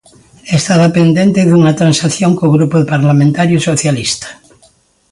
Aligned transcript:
Estaba 0.59 0.93
pendente 0.97 1.49
unha 1.59 1.77
transacción 1.79 2.31
co 2.37 2.53
Grupo 2.55 2.77
Parlamentario 2.93 3.57
Socialista. 3.69 4.27